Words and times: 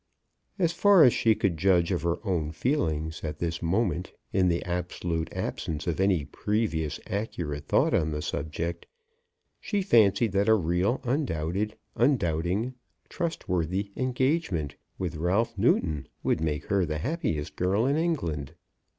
As 0.57 0.73
far 0.73 1.03
as 1.03 1.13
she 1.13 1.35
could 1.35 1.57
judge 1.57 1.91
of 1.91 2.01
her 2.01 2.17
own 2.25 2.51
feelings 2.53 3.23
at 3.23 3.37
this 3.37 3.61
moment, 3.61 4.13
in 4.33 4.47
the 4.49 4.65
absolute 4.65 5.31
absence 5.31 5.85
of 5.85 5.99
any 5.99 6.25
previous 6.25 6.99
accurate 7.05 7.67
thought 7.67 7.93
on 7.93 8.09
the 8.09 8.23
subject, 8.23 8.87
she 9.59 9.83
fancied 9.83 10.31
that 10.31 10.49
a 10.49 10.55
real, 10.55 11.01
undoubted, 11.03 11.77
undoubting, 11.95 12.73
trustworthy 13.09 13.91
engagement 13.95 14.75
with 14.97 15.17
Ralph 15.17 15.55
Newton 15.55 16.07
would 16.23 16.41
make 16.41 16.65
her 16.65 16.83
the 16.83 16.97
happiest 16.97 17.55
girl 17.55 17.85
in 17.85 17.95
England. 17.95 18.55